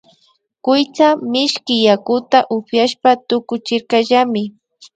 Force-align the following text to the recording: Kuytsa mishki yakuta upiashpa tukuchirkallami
Kuytsa 0.63 1.07
mishki 1.31 1.75
yakuta 1.87 2.39
upiashpa 2.57 3.09
tukuchirkallami 3.27 4.43